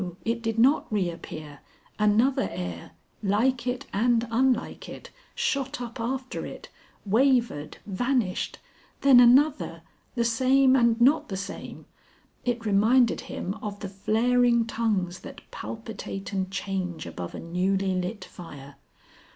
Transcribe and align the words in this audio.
it 0.25 0.41
did 0.41 0.57
not 0.57 0.91
reappear! 0.91 1.59
Another 1.99 2.49
air 2.51 2.93
like 3.21 3.67
it 3.67 3.85
and 3.93 4.27
unlike 4.31 4.89
it, 4.89 5.11
shot 5.35 5.79
up 5.79 5.99
after 5.99 6.43
it, 6.43 6.69
wavered, 7.05 7.77
vanished. 7.85 8.57
Then 9.01 9.19
another, 9.19 9.83
the 10.15 10.25
same 10.25 10.75
and 10.75 10.99
not 10.99 11.29
the 11.29 11.37
same. 11.37 11.85
It 12.43 12.65
reminded 12.65 13.21
him 13.21 13.53
of 13.61 13.79
the 13.81 13.89
flaring 13.89 14.65
tongues 14.65 15.19
that 15.19 15.41
palpitate 15.51 16.33
and 16.33 16.49
change 16.49 17.05
above 17.05 17.35
a 17.35 17.39
newly 17.39 17.93
lit 17.93 18.25
fire. 18.25 18.77